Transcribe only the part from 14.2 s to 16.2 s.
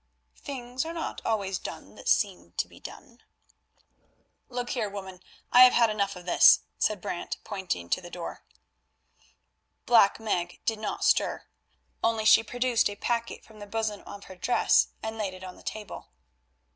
her dress and laid it on the table.